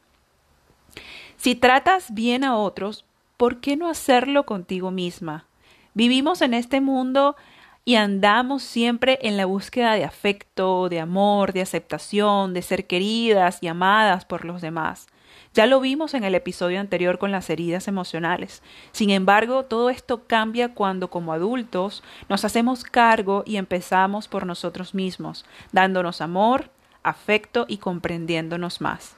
Si 1.37 1.55
tratas 1.55 2.15
bien 2.15 2.45
a 2.45 2.57
otros, 2.57 3.05
¿por 3.37 3.61
qué 3.61 3.77
no 3.77 3.89
hacerlo 3.89 4.47
contigo 4.47 4.91
misma? 4.91 5.47
Vivimos 5.95 6.41
en 6.41 6.55
este 6.55 6.81
mundo 6.81 7.37
y 7.85 7.97
andamos 7.97 8.62
siempre 8.62 9.19
en 9.23 9.37
la 9.37 9.47
búsqueda 9.47 9.95
de 9.95 10.05
afecto, 10.05 10.89
de 10.89 11.01
amor, 11.01 11.53
de 11.53 11.62
aceptación, 11.62 12.55
de 12.55 12.62
ser 12.62 12.87
queridas 12.87 13.59
y 13.61 13.67
amadas 13.67 14.25
por 14.25 14.45
los 14.45 14.62
demás. 14.62 15.09
Ya 15.55 15.67
lo 15.67 15.81
vimos 15.81 16.15
en 16.15 16.25
el 16.25 16.35
episodio 16.35 16.81
anterior 16.81 17.19
con 17.19 17.31
las 17.31 17.51
heridas 17.51 17.89
emocionales. 17.89 18.62
Sin 18.93 19.11
embargo, 19.11 19.65
todo 19.65 19.91
esto 19.91 20.25
cambia 20.27 20.75
cuando 20.75 21.11
como 21.11 21.33
adultos 21.33 22.03
nos 22.29 22.45
hacemos 22.45 22.85
cargo 22.85 23.43
y 23.47 23.57
empezamos 23.57 24.29
por 24.29 24.47
nosotros 24.47 24.95
mismos, 24.95 25.45
dándonos 25.73 26.21
amor, 26.21 26.71
afecto 27.03 27.67
y 27.69 27.79
comprendiéndonos 27.79 28.81
más. 28.81 29.17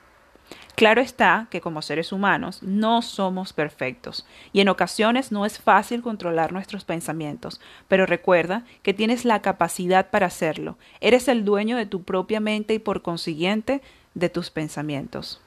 Claro 0.74 1.00
está 1.00 1.46
que 1.50 1.60
como 1.60 1.82
seres 1.82 2.10
humanos 2.10 2.62
no 2.62 3.00
somos 3.00 3.52
perfectos 3.52 4.26
y 4.52 4.60
en 4.60 4.68
ocasiones 4.68 5.30
no 5.30 5.46
es 5.46 5.60
fácil 5.60 6.02
controlar 6.02 6.52
nuestros 6.52 6.84
pensamientos, 6.84 7.60
pero 7.86 8.06
recuerda 8.06 8.64
que 8.82 8.92
tienes 8.92 9.24
la 9.24 9.40
capacidad 9.40 10.10
para 10.10 10.26
hacerlo. 10.26 10.76
Eres 11.00 11.28
el 11.28 11.44
dueño 11.44 11.76
de 11.76 11.86
tu 11.86 12.02
propia 12.02 12.40
mente 12.40 12.74
y 12.74 12.80
por 12.80 13.02
consiguiente 13.02 13.82
de 14.14 14.28
tus 14.28 14.50
pensamientos. 14.50 15.43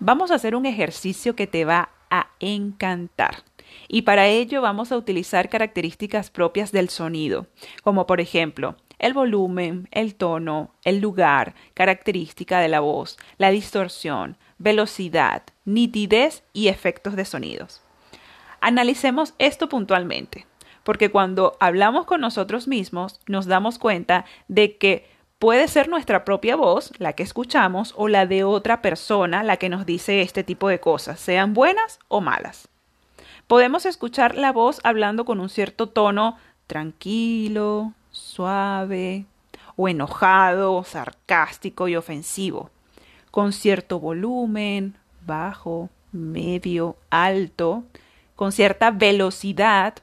Vamos 0.00 0.30
a 0.30 0.36
hacer 0.36 0.54
un 0.54 0.64
ejercicio 0.64 1.34
que 1.34 1.48
te 1.48 1.64
va 1.64 1.90
a 2.08 2.28
encantar. 2.38 3.42
Y 3.88 4.02
para 4.02 4.28
ello 4.28 4.62
vamos 4.62 4.92
a 4.92 4.96
utilizar 4.96 5.48
características 5.48 6.30
propias 6.30 6.70
del 6.70 6.88
sonido, 6.88 7.48
como 7.82 8.06
por 8.06 8.20
ejemplo 8.20 8.76
el 9.00 9.12
volumen, 9.12 9.88
el 9.92 10.14
tono, 10.14 10.72
el 10.84 11.00
lugar, 11.00 11.54
característica 11.74 12.60
de 12.60 12.68
la 12.68 12.80
voz, 12.80 13.16
la 13.38 13.50
distorsión, 13.50 14.36
velocidad, 14.58 15.42
nitidez 15.64 16.42
y 16.52 16.68
efectos 16.68 17.14
de 17.14 17.24
sonidos. 17.24 17.82
Analicemos 18.60 19.34
esto 19.38 19.68
puntualmente, 19.68 20.46
porque 20.82 21.10
cuando 21.10 21.56
hablamos 21.60 22.06
con 22.06 22.20
nosotros 22.20 22.66
mismos 22.66 23.20
nos 23.26 23.46
damos 23.46 23.78
cuenta 23.78 24.24
de 24.48 24.76
que 24.78 25.08
Puede 25.38 25.68
ser 25.68 25.88
nuestra 25.88 26.24
propia 26.24 26.56
voz, 26.56 26.92
la 26.98 27.12
que 27.12 27.22
escuchamos, 27.22 27.94
o 27.96 28.08
la 28.08 28.26
de 28.26 28.42
otra 28.42 28.82
persona, 28.82 29.44
la 29.44 29.56
que 29.56 29.68
nos 29.68 29.86
dice 29.86 30.20
este 30.20 30.42
tipo 30.42 30.68
de 30.68 30.80
cosas, 30.80 31.20
sean 31.20 31.54
buenas 31.54 32.00
o 32.08 32.20
malas. 32.20 32.66
Podemos 33.46 33.86
escuchar 33.86 34.34
la 34.34 34.50
voz 34.50 34.80
hablando 34.82 35.24
con 35.24 35.38
un 35.38 35.48
cierto 35.48 35.88
tono 35.88 36.36
tranquilo, 36.66 37.92
suave, 38.10 39.26
o 39.76 39.88
enojado, 39.88 40.82
sarcástico 40.82 41.86
y 41.86 41.94
ofensivo, 41.94 42.70
con 43.30 43.52
cierto 43.52 44.00
volumen, 44.00 44.96
bajo, 45.24 45.88
medio, 46.10 46.96
alto, 47.10 47.84
con 48.34 48.50
cierta 48.50 48.90
velocidad 48.90 49.94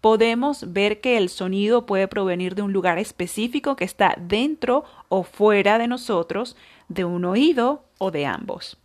podemos 0.00 0.72
ver 0.72 1.00
que 1.00 1.16
el 1.16 1.28
sonido 1.28 1.86
puede 1.86 2.08
provenir 2.08 2.54
de 2.54 2.62
un 2.62 2.72
lugar 2.72 2.98
específico 2.98 3.76
que 3.76 3.84
está 3.84 4.16
dentro 4.18 4.84
o 5.08 5.22
fuera 5.22 5.78
de 5.78 5.88
nosotros, 5.88 6.56
de 6.88 7.04
un 7.04 7.24
oído 7.24 7.84
o 7.98 8.10
de 8.10 8.26
ambos. 8.26 8.78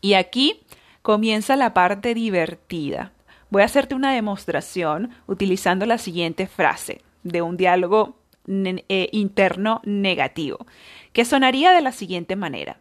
Y 0.00 0.14
aquí 0.14 0.60
comienza 1.02 1.56
la 1.56 1.74
parte 1.74 2.14
divertida. 2.14 3.12
Voy 3.50 3.62
a 3.62 3.66
hacerte 3.66 3.94
una 3.94 4.12
demostración 4.12 5.10
utilizando 5.26 5.86
la 5.86 5.98
siguiente 5.98 6.46
frase 6.46 7.00
de 7.22 7.42
un 7.42 7.56
diálogo 7.56 8.16
eh, 8.46 9.08
interno 9.12 9.80
negativo, 9.84 10.66
que 11.12 11.24
sonaría 11.24 11.72
de 11.72 11.80
la 11.80 11.92
siguiente 11.92 12.36
manera. 12.36 12.78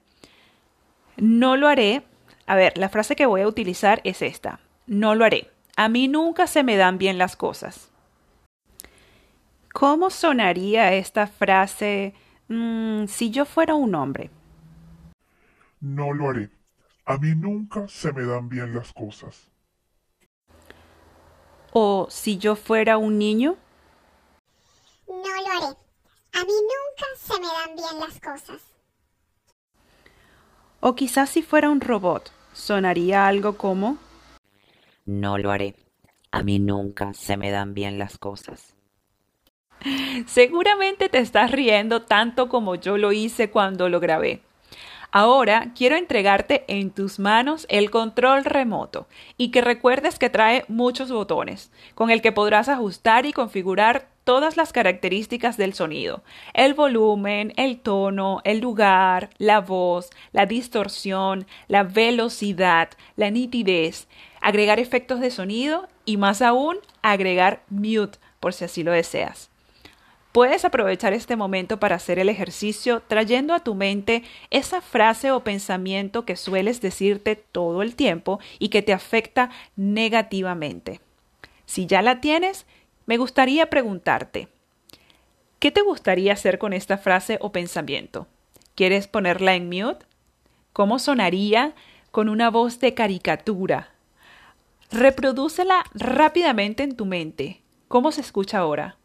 No 1.18 1.58
lo 1.58 1.68
haré. 1.68 2.04
A 2.46 2.56
ver, 2.56 2.78
la 2.78 2.90
frase 2.90 3.16
que 3.16 3.26
voy 3.26 3.42
a 3.42 3.48
utilizar 3.48 4.02
es 4.04 4.22
esta. 4.22 4.60
No 4.86 5.16
lo 5.16 5.26
haré. 5.26 5.50
A 5.78 5.90
mí 5.90 6.08
nunca 6.08 6.48
se 6.48 6.64
me 6.64 6.76
dan 6.76 6.98
bien 6.98 7.20
las 7.20 7.36
cosas. 7.36 7.92
¿Cómo 9.72 10.10
sonaría 10.10 10.94
esta 10.96 11.28
frase 11.28 12.16
mm, 12.48 13.06
si 13.06 13.30
yo 13.30 13.46
fuera 13.46 13.76
un 13.76 13.94
hombre? 13.94 14.32
No 15.80 16.14
lo 16.14 16.32
haré. 16.32 16.50
A 17.06 17.20
mí 17.20 17.36
nunca 17.36 17.88
se 17.88 18.12
me 18.12 18.26
dan 18.26 18.50
bien 18.50 18.74
las 18.74 18.92
cosas. 18.92 19.52
¿O 21.74 22.08
si 22.10 22.40
yo 22.40 22.56
fuera 22.56 22.98
un 22.98 23.20
niño? 23.20 23.56
No 25.08 25.16
lo 25.16 25.68
haré. 25.68 25.78
A 26.34 26.44
mí 26.44 26.54
nunca 26.74 27.06
se 27.20 27.40
me 27.40 27.46
dan 27.46 27.76
bien 27.76 28.00
las 28.00 28.20
cosas. 28.20 28.64
O 30.80 30.96
quizás 30.96 31.30
si 31.30 31.44
fuera 31.44 31.70
un 31.70 31.82
robot, 31.82 32.32
sonaría 32.52 33.28
algo 33.28 33.60
como... 33.60 34.07
No 35.08 35.38
lo 35.38 35.52
haré. 35.52 35.74
A 36.32 36.44
mí 36.44 36.60
nunca 36.60 37.14
se 37.14 37.38
me 37.38 37.50
dan 37.50 37.74
bien 37.74 37.98
las 37.98 38.18
cosas. 38.18 38.76
Seguramente 40.26 41.08
te 41.08 41.20
estás 41.20 41.52
riendo 41.52 42.02
tanto 42.02 42.50
como 42.50 42.76
yo 42.76 42.98
lo 42.98 43.14
hice 43.14 43.50
cuando 43.50 43.88
lo 43.88 44.02
grabé. 44.02 44.42
Ahora 45.10 45.72
quiero 45.74 45.96
entregarte 45.96 46.66
en 46.68 46.92
tus 46.92 47.20
manos 47.20 47.66
el 47.70 47.90
control 47.90 48.44
remoto 48.44 49.08
y 49.38 49.52
que 49.52 49.62
recuerdes 49.62 50.20
que 50.20 50.30
trae 50.30 50.66
muchos 50.68 51.10
botones, 51.10 51.72
con 51.96 52.10
el 52.10 52.22
que 52.22 52.34
podrás 52.34 52.68
ajustar 52.68 53.26
y 53.26 53.32
configurar 53.32 54.10
todas 54.28 54.58
las 54.58 54.74
características 54.74 55.56
del 55.56 55.74
sonido, 55.74 56.22
el 56.54 56.74
volumen, 56.74 57.54
el 57.56 57.80
tono, 57.80 58.42
el 58.44 58.60
lugar, 58.60 59.30
la 59.38 59.62
voz, 59.62 60.10
la 60.34 60.46
distorsión, 60.46 61.48
la 61.70 61.84
velocidad, 61.84 62.90
la 63.16 63.32
nitidez, 63.32 64.10
agregar 64.42 64.82
efectos 64.82 65.22
de 65.22 65.32
sonido 65.32 65.88
y 66.04 66.18
más 66.18 66.42
aún 66.42 66.76
agregar 67.02 67.64
mute 67.70 68.20
por 68.42 68.54
si 68.54 68.66
así 68.66 68.84
lo 68.84 68.92
deseas. 68.92 69.50
Puedes 70.34 70.66
aprovechar 70.66 71.14
este 71.14 71.38
momento 71.38 71.80
para 71.80 71.96
hacer 71.96 72.20
el 72.20 72.28
ejercicio 72.28 73.02
trayendo 73.08 73.54
a 73.54 73.64
tu 73.64 73.76
mente 73.76 74.24
esa 74.50 74.82
frase 74.82 75.32
o 75.32 75.46
pensamiento 75.46 76.26
que 76.26 76.36
sueles 76.36 76.82
decirte 76.82 77.38
todo 77.38 77.82
el 77.82 77.96
tiempo 77.96 78.42
y 78.60 78.68
que 78.68 78.82
te 78.82 78.92
afecta 78.92 79.52
negativamente. 79.78 81.00
Si 81.66 81.86
ya 81.86 82.02
la 82.02 82.20
tienes, 82.20 82.66
me 83.08 83.18
gustaría 83.18 83.70
preguntarte, 83.70 84.50
¿qué 85.60 85.72
te 85.72 85.82
gustaría 85.82 86.34
hacer 86.34 86.60
con 86.60 86.74
esta 86.74 86.98
frase 86.98 87.40
o 87.42 87.54
pensamiento? 87.54 88.28
¿Quieres 88.76 89.08
ponerla 89.08 89.56
en 89.56 89.70
mute? 89.70 90.06
¿Cómo 90.74 91.00
sonaría 91.00 91.74
con 92.12 92.28
una 92.28 92.52
voz 92.52 92.80
de 92.80 92.94
caricatura? 92.94 93.94
Reprodúcela 94.92 95.86
rápidamente 95.94 96.84
en 96.84 96.98
tu 96.98 97.06
mente. 97.06 97.62
¿Cómo 97.88 98.12
se 98.12 98.22
escucha 98.22 98.60
ahora? 98.60 98.98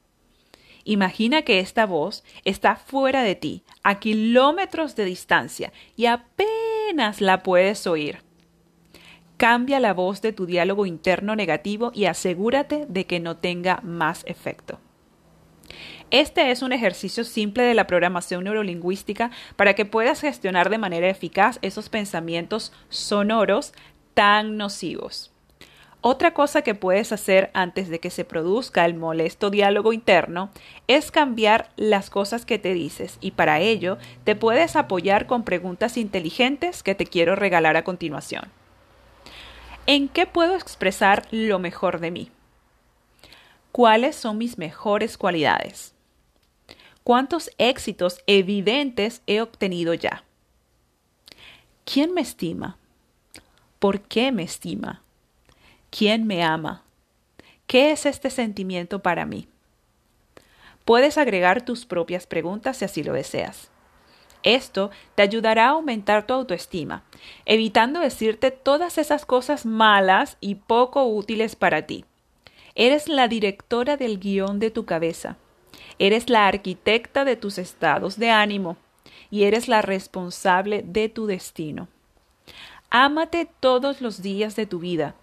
Imagina 0.83 1.43
que 1.43 1.61
esta 1.61 1.87
voz 1.87 2.25
está 2.45 2.75
fuera 2.75 3.23
de 3.23 3.37
ti, 3.37 3.63
a 3.85 4.01
kilómetros 4.01 4.97
de 4.97 5.05
distancia, 5.05 5.73
y 5.97 6.07
apenas 6.07 7.21
la 7.21 7.45
puedes 7.45 7.87
oír. 7.87 8.19
Cambia 9.43 9.81
la 9.81 9.93
voz 9.93 10.23
de 10.23 10.33
tu 10.33 10.47
diálogo 10.47 10.87
interno 10.87 11.35
negativo 11.35 11.91
y 11.93 12.05
asegúrate 12.05 12.87
de 12.89 13.07
que 13.07 13.19
no 13.19 13.39
tenga 13.39 13.81
más 13.83 14.23
efecto. 14.29 14.79
Este 16.13 16.53
es 16.53 16.63
un 16.63 16.71
ejercicio 16.71 17.25
simple 17.25 17.65
de 17.65 17.75
la 17.75 17.89
programación 17.89 18.45
neurolingüística 18.45 19.33
para 19.57 19.75
que 19.75 19.85
puedas 19.85 20.21
gestionar 20.21 20.71
de 20.71 20.79
manera 20.79 21.09
eficaz 21.09 21.59
esos 21.61 21.89
pensamientos 21.89 22.73
sonoros 22.89 23.73
tan 24.15 24.57
nocivos. 24.57 25.33
Otra 26.03 26.35
cosa 26.35 26.63
que 26.63 26.77
puedes 26.77 27.11
hacer 27.11 27.51
antes 27.53 27.89
de 27.89 27.99
que 27.99 28.11
se 28.11 28.25
produzca 28.25 28.85
el 28.85 28.95
molesto 28.95 29.51
diálogo 29.51 29.93
interno 29.93 30.53
es 30.87 31.11
cambiar 31.11 31.71
las 31.75 32.11
cosas 32.11 32.47
que 32.47 32.61
te 32.61 32.75
dices 32.75 33.19
y 33.21 33.33
para 33.33 33.59
ello 33.59 33.99
te 34.23 34.37
puedes 34.37 34.77
apoyar 34.77 35.27
con 35.27 35.43
preguntas 35.43 35.97
inteligentes 35.97 36.85
que 36.85 36.95
te 36.95 37.07
quiero 37.07 37.35
regalar 37.35 37.77
a 37.77 37.83
continuación. 37.83 38.62
¿En 39.87 40.09
qué 40.09 40.27
puedo 40.27 40.55
expresar 40.55 41.27
lo 41.33 41.59
mejor 41.59 41.99
de 41.99 42.13
mí? 42.13 42.31
¿Cuáles 43.73 44.15
son 44.15 44.39
mis 44.39 44.57
mejores 44.57 45.19
cualidades? 45.19 45.93
¿Cuántos 47.03 47.51
éxitos 47.59 48.21
evidentes 48.29 49.23
he 49.27 49.41
obtenido 49.41 49.93
ya? 49.95 50.23
¿Quién 51.85 52.15
me 52.15 52.21
estima? 52.21 52.77
¿Por 53.81 54.03
qué 54.03 54.31
me 54.31 54.45
estima? 54.45 55.03
¿Quién 55.91 56.29
me 56.29 56.45
ama? 56.45 56.85
¿Qué 57.67 57.91
es 57.91 58.07
este 58.07 58.31
sentimiento 58.31 59.01
para 59.01 59.27
mí? 59.27 59.49
Puedes 60.85 61.19
agregar 61.19 61.65
tus 61.65 61.87
propias 61.87 62.29
preguntas 62.29 62.77
si 62.77 62.85
así 62.85 63.03
lo 63.03 63.15
deseas. 63.15 63.72
Esto 64.43 64.91
te 65.15 65.23
ayudará 65.23 65.67
a 65.67 65.71
aumentar 65.71 66.27
tu 66.27 66.35
autoestima, 66.35 67.05
evitando 67.45 68.01
decirte 68.01 68.51
todas 68.51 68.99
esas 68.99 69.25
cosas 69.25 69.67
malas 69.67 70.37
y 70.41 70.57
poco 70.57 71.05
útiles 71.07 71.57
para 71.57 71.83
ti. 71.83 72.05
Eres 72.75 73.09
la 73.09 73.29
directora 73.29 73.97
del 73.97 74.19
guion 74.19 74.59
de 74.59 74.71
tu 74.71 74.85
cabeza. 74.85 75.37
Eres 75.99 76.29
la 76.31 76.49
arquitecta 76.49 77.25
de 77.25 77.37
tus 77.37 77.59
estados 77.59 78.19
de 78.19 78.31
ánimo 78.31 78.77
y 79.31 79.45
eres 79.45 79.69
la 79.69 79.83
responsable 79.83 80.83
de 80.83 81.09
tu 81.09 81.27
destino. 81.27 81.89
Ámate 82.91 83.49
todos 83.61 84.01
los 84.01 84.23
días 84.23 84.57
de 84.57 84.67
tu 84.67 84.79
vida 84.79 85.15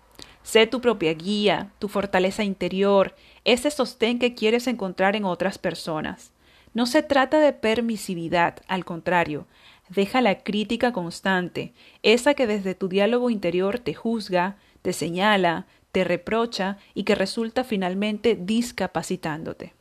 Sé 0.44 0.66
tu 0.66 0.82
propia 0.82 1.14
guía, 1.14 1.72
tu 1.80 1.88
fortaleza 1.88 2.44
interior, 2.44 3.14
ese 3.46 3.70
sostén 3.70 4.18
que 4.18 4.34
quieres 4.34 4.66
encontrar 4.68 5.16
en 5.16 5.26
otras 5.26 5.58
personas. 5.60 6.32
No 6.80 6.86
se 6.86 7.04
trata 7.04 7.42
de 7.42 7.52
permisividad, 7.52 8.62
al 8.70 8.86
contrario, 8.86 9.48
deja 9.90 10.22
la 10.22 10.44
crítica 10.44 10.94
constante, 10.94 11.74
esa 12.04 12.36
que 12.36 12.48
desde 12.48 12.74
tu 12.74 12.88
diálogo 12.88 13.30
interior 13.30 13.80
te 13.80 13.94
juzga, 13.94 14.56
te 14.82 14.94
señala, 14.94 15.66
te 15.92 16.06
reprocha 16.06 16.78
y 16.94 17.04
que 17.04 17.16
resulta 17.16 17.66
finalmente 17.66 18.38
discapacitándote. 18.40 19.74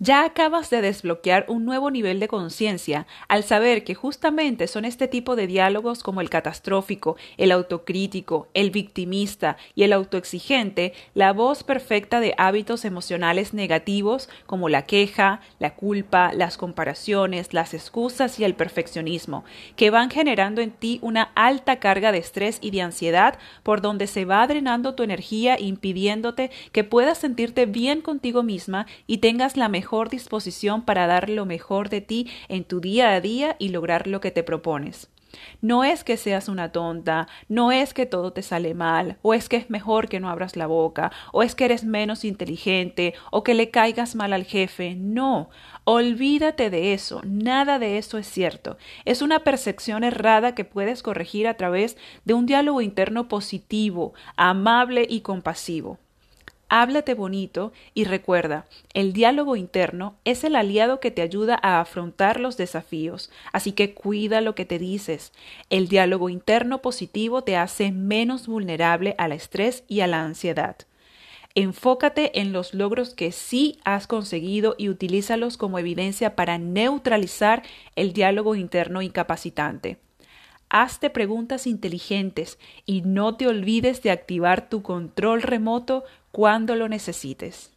Ya 0.00 0.24
acabas 0.24 0.70
de 0.70 0.80
desbloquear 0.80 1.44
un 1.48 1.64
nuevo 1.64 1.90
nivel 1.90 2.20
de 2.20 2.28
conciencia 2.28 3.08
al 3.26 3.42
saber 3.42 3.82
que 3.82 3.96
justamente 3.96 4.68
son 4.68 4.84
este 4.84 5.08
tipo 5.08 5.34
de 5.34 5.48
diálogos 5.48 6.04
como 6.04 6.20
el 6.20 6.30
catastrófico, 6.30 7.16
el 7.36 7.50
autocrítico, 7.50 8.46
el 8.54 8.70
victimista 8.70 9.56
y 9.74 9.82
el 9.82 9.92
autoexigente 9.92 10.92
la 11.14 11.32
voz 11.32 11.64
perfecta 11.64 12.20
de 12.20 12.32
hábitos 12.38 12.84
emocionales 12.84 13.54
negativos 13.54 14.28
como 14.46 14.68
la 14.68 14.82
queja, 14.82 15.40
la 15.58 15.74
culpa, 15.74 16.32
las 16.32 16.58
comparaciones, 16.58 17.52
las 17.52 17.74
excusas 17.74 18.38
y 18.38 18.44
el 18.44 18.54
perfeccionismo, 18.54 19.44
que 19.74 19.90
van 19.90 20.10
generando 20.10 20.60
en 20.60 20.70
ti 20.70 21.00
una 21.02 21.32
alta 21.34 21.80
carga 21.80 22.12
de 22.12 22.18
estrés 22.18 22.58
y 22.60 22.70
de 22.70 22.82
ansiedad 22.82 23.36
por 23.64 23.80
donde 23.80 24.06
se 24.06 24.24
va 24.24 24.46
drenando 24.46 24.94
tu 24.94 25.02
energía 25.02 25.58
impidiéndote 25.58 26.52
que 26.70 26.84
puedas 26.84 27.18
sentirte 27.18 27.66
bien 27.66 28.00
contigo 28.00 28.44
misma 28.44 28.86
y 29.08 29.18
tengas 29.18 29.56
la 29.56 29.68
mejor 29.68 29.87
disposición 30.10 30.82
para 30.82 31.06
dar 31.06 31.30
lo 31.30 31.46
mejor 31.46 31.88
de 31.88 32.00
ti 32.00 32.30
en 32.48 32.64
tu 32.64 32.80
día 32.80 33.12
a 33.12 33.20
día 33.20 33.56
y 33.58 33.70
lograr 33.70 34.06
lo 34.06 34.20
que 34.20 34.30
te 34.30 34.42
propones. 34.42 35.08
No 35.60 35.84
es 35.84 36.04
que 36.04 36.16
seas 36.16 36.48
una 36.48 36.72
tonta, 36.72 37.28
no 37.48 37.72
es 37.72 37.94
que 37.94 38.06
todo 38.06 38.32
te 38.32 38.42
sale 38.42 38.74
mal, 38.74 39.18
o 39.22 39.34
es 39.34 39.48
que 39.48 39.56
es 39.56 39.70
mejor 39.70 40.08
que 40.08 40.20
no 40.20 40.30
abras 40.30 40.56
la 40.56 40.66
boca, 40.66 41.12
o 41.32 41.42
es 41.42 41.54
que 41.54 41.64
eres 41.64 41.84
menos 41.84 42.24
inteligente, 42.24 43.14
o 43.30 43.42
que 43.42 43.54
le 43.54 43.70
caigas 43.70 44.14
mal 44.14 44.32
al 44.32 44.44
jefe. 44.44 44.94
No, 44.94 45.50
olvídate 45.84 46.70
de 46.70 46.94
eso, 46.94 47.20
nada 47.24 47.78
de 47.78 47.98
eso 47.98 48.18
es 48.18 48.26
cierto. 48.26 48.78
Es 49.04 49.22
una 49.22 49.40
percepción 49.40 50.04
errada 50.04 50.54
que 50.54 50.64
puedes 50.64 51.02
corregir 51.02 51.46
a 51.46 51.54
través 51.54 51.96
de 52.24 52.34
un 52.34 52.46
diálogo 52.46 52.80
interno 52.80 53.28
positivo, 53.28 54.14
amable 54.36 55.06
y 55.08 55.20
compasivo. 55.20 55.98
Háblate 56.70 57.14
bonito 57.14 57.72
y 57.94 58.04
recuerda, 58.04 58.66
el 58.92 59.14
diálogo 59.14 59.56
interno 59.56 60.16
es 60.26 60.44
el 60.44 60.54
aliado 60.54 61.00
que 61.00 61.10
te 61.10 61.22
ayuda 61.22 61.58
a 61.62 61.80
afrontar 61.80 62.40
los 62.40 62.58
desafíos, 62.58 63.30
así 63.54 63.72
que 63.72 63.94
cuida 63.94 64.42
lo 64.42 64.54
que 64.54 64.66
te 64.66 64.78
dices. 64.78 65.32
El 65.70 65.88
diálogo 65.88 66.28
interno 66.28 66.82
positivo 66.82 67.42
te 67.42 67.56
hace 67.56 67.90
menos 67.90 68.46
vulnerable 68.46 69.14
al 69.16 69.32
estrés 69.32 69.82
y 69.88 70.00
a 70.00 70.06
la 70.06 70.22
ansiedad. 70.22 70.76
Enfócate 71.54 72.38
en 72.38 72.52
los 72.52 72.74
logros 72.74 73.14
que 73.14 73.32
sí 73.32 73.78
has 73.84 74.06
conseguido 74.06 74.74
y 74.76 74.90
utilízalos 74.90 75.56
como 75.56 75.78
evidencia 75.78 76.36
para 76.36 76.58
neutralizar 76.58 77.62
el 77.96 78.12
diálogo 78.12 78.54
interno 78.54 79.00
incapacitante. 79.00 79.96
Hazte 80.70 81.08
preguntas 81.08 81.66
inteligentes 81.66 82.58
y 82.84 83.00
no 83.00 83.36
te 83.36 83.46
olvides 83.46 84.02
de 84.02 84.10
activar 84.10 84.68
tu 84.68 84.82
control 84.82 85.40
remoto 85.40 86.04
cuando 86.30 86.76
lo 86.76 86.88
necesites. 86.88 87.72